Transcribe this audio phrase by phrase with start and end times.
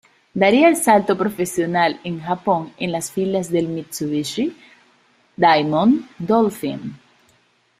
[0.33, 4.57] Daría el salto profesional en Japón en las filas del Mitsubishi
[5.37, 6.93] Diamond Dolphins.